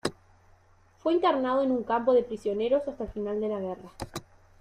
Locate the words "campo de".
1.83-2.23